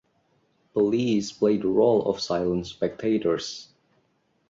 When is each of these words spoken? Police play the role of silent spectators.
Police 0.73 1.31
play 1.31 1.57
the 1.57 1.67
role 1.67 2.09
of 2.09 2.19
silent 2.19 2.65
spectators. 2.65 3.67